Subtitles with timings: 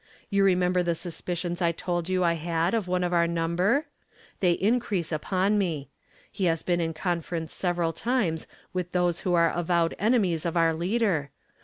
[0.31, 3.85] You remem ber the suspicions I told you I had of one of our number?
[4.39, 5.89] They increase upon me.
[6.31, 10.73] He has been in conference several times with those who are avowed enemies of our
[10.73, 11.29] Leader.